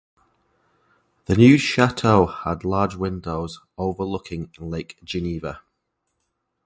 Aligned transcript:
The 1.25 1.35
new 1.35 1.59
chateau 1.59 2.25
had 2.25 2.63
large 2.65 2.95
windows 2.95 3.59
overlooking 3.77 4.49
Lake 4.57 4.97
Geneva. 5.03 5.61